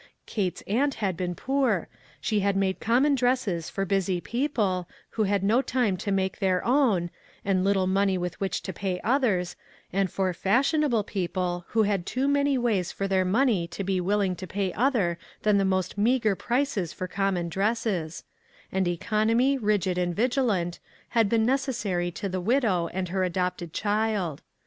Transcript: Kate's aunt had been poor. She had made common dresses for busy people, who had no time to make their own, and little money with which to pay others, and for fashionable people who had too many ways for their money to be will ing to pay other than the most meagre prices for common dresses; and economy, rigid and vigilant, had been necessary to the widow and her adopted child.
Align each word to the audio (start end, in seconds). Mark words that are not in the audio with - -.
Kate's 0.25 0.63
aunt 0.63 0.95
had 0.95 1.15
been 1.15 1.35
poor. 1.35 1.87
She 2.19 2.39
had 2.39 2.55
made 2.57 2.79
common 2.79 3.13
dresses 3.13 3.69
for 3.69 3.85
busy 3.85 4.19
people, 4.19 4.89
who 5.11 5.25
had 5.25 5.43
no 5.43 5.61
time 5.61 5.95
to 5.97 6.11
make 6.11 6.39
their 6.39 6.65
own, 6.65 7.11
and 7.45 7.63
little 7.63 7.85
money 7.85 8.17
with 8.17 8.39
which 8.39 8.63
to 8.63 8.73
pay 8.73 8.99
others, 9.03 9.55
and 9.93 10.11
for 10.11 10.33
fashionable 10.33 11.03
people 11.03 11.65
who 11.67 11.83
had 11.83 12.07
too 12.07 12.27
many 12.27 12.57
ways 12.57 12.91
for 12.91 13.07
their 13.07 13.23
money 13.23 13.67
to 13.67 13.83
be 13.83 14.01
will 14.01 14.21
ing 14.21 14.35
to 14.37 14.47
pay 14.47 14.73
other 14.73 15.19
than 15.43 15.59
the 15.59 15.65
most 15.65 15.99
meagre 15.99 16.33
prices 16.35 16.91
for 16.91 17.07
common 17.07 17.47
dresses; 17.47 18.23
and 18.71 18.87
economy, 18.87 19.55
rigid 19.55 19.99
and 19.99 20.15
vigilant, 20.15 20.79
had 21.09 21.29
been 21.29 21.45
necessary 21.45 22.09
to 22.09 22.27
the 22.27 22.41
widow 22.41 22.87
and 22.87 23.09
her 23.09 23.23
adopted 23.23 23.71
child. 23.71 24.41